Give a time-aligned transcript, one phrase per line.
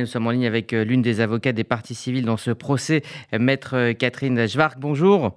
[0.00, 3.02] Nous sommes en ligne avec euh, l'une des avocates des parties civiles dans ce procès,
[3.34, 4.78] euh, maître euh, Catherine Schwark.
[4.78, 5.32] Bonjour.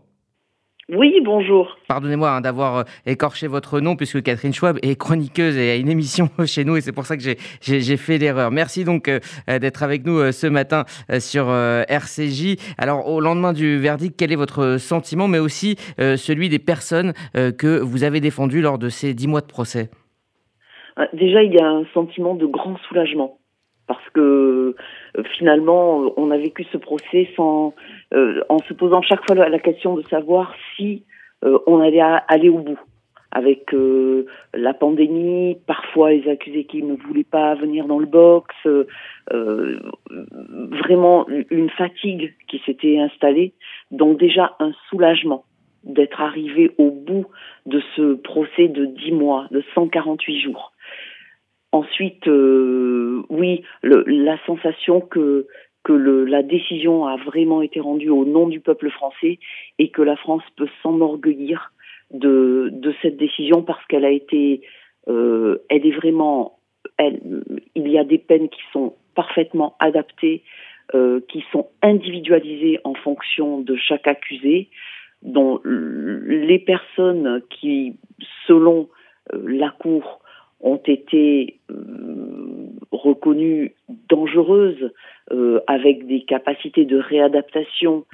[0.88, 1.80] Oui, bonjour.
[1.88, 6.29] Pardonnez-moi hein, d'avoir écorché votre nom puisque Catherine Schwab est chroniqueuse et a une émission
[6.46, 8.52] chez nous et c'est pour ça que j'ai fait l'erreur.
[8.52, 9.10] Merci donc
[9.47, 10.84] d'être avec nous ce matin
[11.18, 12.57] sur RCJ.
[12.78, 17.80] Alors au lendemain du verdict, quel est votre sentiment mais aussi celui des personnes que
[17.80, 19.89] vous avez défendues lors de ces dix mois de procès?
[21.14, 23.39] Déjà, il y a un sentiment de grand soulagement
[23.88, 24.75] parce que
[25.18, 27.74] euh, finalement, on a vécu ce procès sans,
[28.14, 31.04] euh, en se posant chaque fois la question de savoir si
[31.43, 32.80] euh, on allait aller au bout.
[33.33, 33.73] Avec
[34.53, 38.53] la pandémie, parfois les accusés qui ne voulaient pas venir dans le box,
[39.30, 43.53] vraiment une fatigue qui s'était installée.
[43.89, 45.45] Donc déjà un soulagement
[45.86, 47.25] d'être arrivé au bout
[47.66, 50.73] de ce procès de 10 mois, de 148 jours.
[51.72, 55.48] Ensuite, euh, oui, le, la sensation que
[55.84, 59.40] que le, la décision a vraiment été rendue au nom du peuple français
[59.80, 61.72] et que la France peut s'enorgueillir
[62.12, 64.62] de, de cette décision parce qu'elle a été,
[65.08, 66.60] euh, elle est vraiment,
[66.98, 67.44] elle,
[67.76, 70.44] il y a des peines qui sont parfaitement adaptées,
[70.94, 74.70] euh, qui sont individualisées en fonction de chaque accusé,
[75.23, 77.95] dont les personnes qui,
[78.48, 78.90] selon
[79.34, 80.20] euh, la Cour,
[80.62, 83.73] ont été euh, reconnues
[84.09, 84.92] dangereuses
[85.31, 88.06] euh, avec des capacités de réadaptation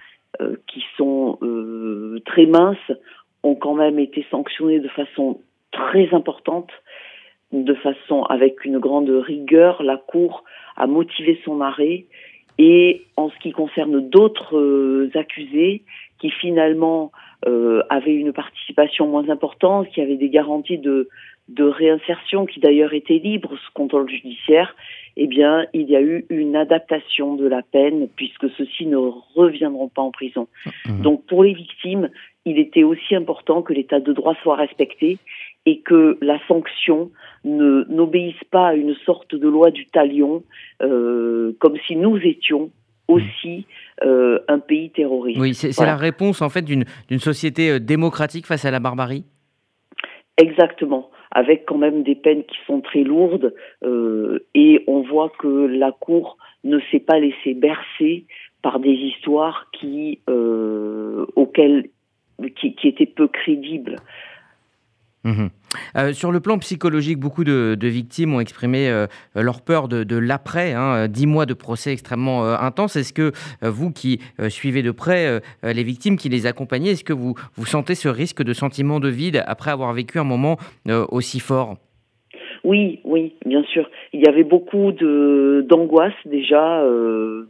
[0.41, 1.39] euh, qui sont
[2.25, 2.91] très minces,
[3.43, 6.69] ont quand même été sanctionnées de façon très importante,
[7.51, 9.83] de façon avec une grande rigueur.
[9.83, 10.43] La Cour
[10.75, 12.05] a motivé son arrêt
[12.57, 15.83] et en ce qui concerne d'autres accusés
[16.19, 17.11] qui finalement
[17.45, 21.07] avaient une participation moins importante, qui avaient des garanties de
[21.47, 24.75] de réinsertion qui d'ailleurs était libre sous contrôle judiciaire,
[25.15, 29.87] eh bien, il y a eu une adaptation de la peine puisque ceux-ci ne reviendront
[29.87, 30.47] pas en prison.
[30.85, 31.01] Mmh.
[31.01, 32.09] Donc, pour les victimes,
[32.45, 35.17] il était aussi important que l'état de droit soit respecté
[35.65, 37.11] et que la sanction
[37.45, 40.43] ne n'obéisse pas à une sorte de loi du talion,
[40.81, 42.69] euh, comme si nous étions
[43.07, 43.76] aussi euh,
[44.57, 45.39] un pays terroriste.
[45.39, 46.85] Oui, c'est la réponse en fait d'une
[47.19, 49.23] société euh, démocratique face à la barbarie?
[50.37, 53.53] Exactement avec quand même des peines qui sont très lourdes
[53.83, 58.25] euh, et on voit que la Cour ne s'est pas laissée bercer
[58.61, 61.89] par des histoires qui euh, auxquelles
[62.59, 63.97] qui, qui étaient peu crédibles.
[65.27, 65.47] Mmh
[65.95, 69.05] euh, sur le plan psychologique, beaucoup de, victimes ont exprimé euh,
[69.35, 72.95] leur peur de, l'après, hein, dix mois de procès extrêmement euh, intenses.
[72.95, 77.35] Est-ce que vous qui suivez de près les victimes, qui les accompagnez, est-ce que vous,
[77.55, 80.57] vous sentez ce risque de sentiment de vide après avoir vécu un moment
[80.87, 81.77] aussi fort?
[82.63, 83.89] Oui, oui, bien sûr.
[84.13, 86.83] Il y avait beaucoup de d'angoisse déjà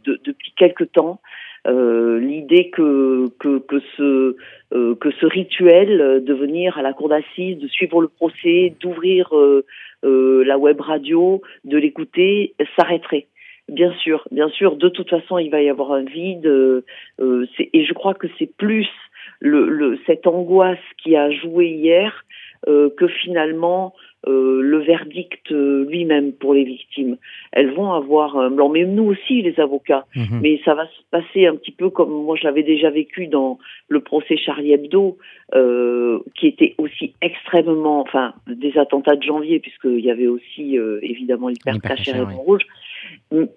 [0.04, 1.20] depuis quelque temps.
[1.68, 4.36] Euh, l'idée que, que, ce,
[4.72, 9.36] euh, que ce rituel de venir à la cour d'assises, de suivre le procès, d'ouvrir
[9.36, 9.64] euh,
[10.02, 13.26] la web radio, de l'écouter, s'arrêterait.
[13.68, 14.76] Bien sûr, bien sûr.
[14.76, 16.46] De toute façon, il va y avoir un vide.
[17.18, 18.88] et je crois que c'est plus
[20.06, 22.24] cette angoisse qui a joué hier
[22.66, 23.94] que finalement
[24.26, 27.18] euh, le verdict euh, lui-même pour les victimes.
[27.52, 30.06] Elles vont avoir un blanc, mais nous aussi les avocats.
[30.16, 30.40] Mhm.
[30.42, 33.58] Mais ça va se passer un petit peu comme moi je l'avais déjà vécu dans
[33.88, 35.18] le procès Charlie Hebdo,
[35.54, 41.48] euh, qui était aussi extrêmement, enfin des attentats de janvier puisqu'il y avait aussi évidemment
[41.48, 42.62] l'hypercache et rouge.
[43.30, 43.48] Il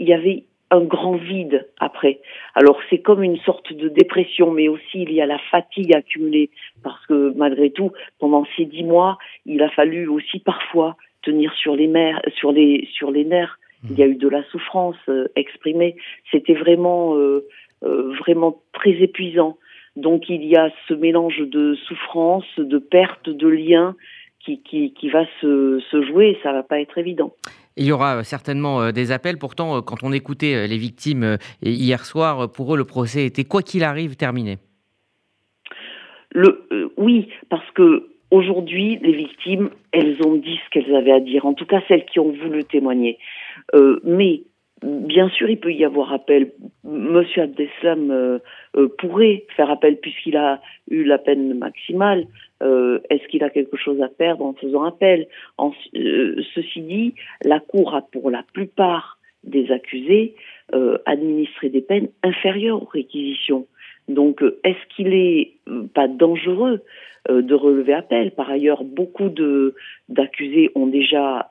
[0.00, 0.42] y avait
[0.74, 2.20] un grand vide après.
[2.54, 6.50] Alors c'est comme une sorte de dépression, mais aussi il y a la fatigue accumulée
[6.82, 11.76] parce que malgré tout, pendant ces dix mois, il a fallu aussi parfois tenir sur
[11.76, 13.58] les mers, sur les sur les nerfs.
[13.82, 13.88] Mmh.
[13.90, 15.96] Il y a eu de la souffrance euh, exprimée.
[16.30, 17.46] C'était vraiment euh,
[17.84, 19.58] euh, vraiment très épuisant.
[19.96, 23.94] Donc il y a ce mélange de souffrance, de perte de liens
[24.40, 27.32] qui, qui, qui va se, se jouer et ça va pas être évident.
[27.76, 29.38] Il y aura euh, certainement euh, des appels.
[29.38, 33.62] Pourtant, euh, quand on écoutait les victimes hier soir, pour eux, le procès était, quoi
[33.62, 34.58] qu'il arrive, terminé.
[36.96, 41.46] Oui, parce que aujourd'hui, les victimes, elles ont dit ce qu'elles avaient à dire.
[41.46, 43.18] En tout cas, celles qui ont voulu témoigner.
[44.04, 44.42] mais
[44.84, 46.52] bien sûr, il peut y avoir appel.
[46.84, 48.38] Monsieur Abdeslam euh,
[48.76, 50.60] euh, pourrait faire appel puisqu'il a
[50.90, 52.26] eu la peine maximale.
[52.62, 55.26] Euh, est-ce qu'il a quelque chose à perdre en faisant appel?
[56.54, 60.34] Ceci dit, la Cour a pour la plupart des accusés
[61.04, 63.66] administré des peines inférieures aux réquisitions.
[64.08, 65.52] Donc, est-ce qu'il est
[65.94, 66.82] pas dangereux
[67.28, 68.32] de relever appel?
[68.32, 69.74] Par ailleurs, beaucoup de
[70.08, 71.50] d'accusés ont déjà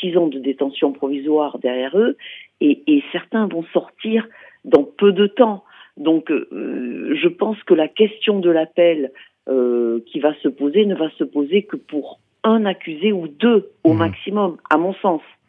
[0.00, 2.16] six ans de détention provisoire derrière eux,
[2.60, 4.26] et, et certains vont sortir
[4.64, 5.62] dans peu de temps.
[5.96, 9.12] Donc, je pense que la question de l'appel
[9.46, 13.92] qui va se poser ne va se poser que pour un accusé ou deux au
[13.92, 13.98] mmh.
[13.98, 15.22] maximum, à mon sens.